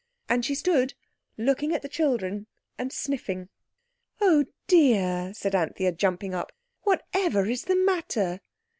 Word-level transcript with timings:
And 0.27 0.43
she 0.43 0.55
stood 0.55 0.95
looking 1.37 1.75
at 1.75 1.83
the 1.83 1.87
children 1.87 2.47
and 2.75 2.91
sniffing. 2.91 3.49
"Oh, 4.19 4.45
dear!" 4.65 5.31
said 5.35 5.53
Anthea, 5.53 5.91
jumping 5.91 6.33
up. 6.33 6.51
"Whatever 6.81 7.45
is 7.45 7.65
the 7.65 7.75
matter?" 7.75 8.41